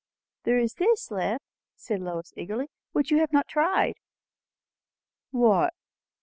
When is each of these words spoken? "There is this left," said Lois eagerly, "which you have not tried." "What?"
"There 0.45 0.57
is 0.57 0.73
this 0.79 1.11
left," 1.11 1.45
said 1.75 2.01
Lois 2.01 2.33
eagerly, 2.35 2.69
"which 2.91 3.11
you 3.11 3.19
have 3.19 3.31
not 3.31 3.47
tried." 3.47 3.97
"What?" 5.29 5.75